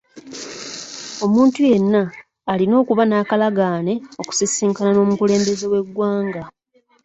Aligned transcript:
Omuntu 1.25 1.59
yenna 1.69 2.03
alina 2.51 2.73
okuba 2.81 3.03
n'akalagaane 3.05 3.93
okusisinkana 4.21 4.89
n'omukulembeze 4.93 5.65
w'eggwanga. 5.71 6.41